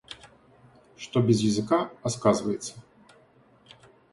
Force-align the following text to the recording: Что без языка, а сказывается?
Что 0.97 1.21
без 1.21 1.41
языка, 1.41 1.91
а 2.01 2.09
сказывается? 2.09 2.73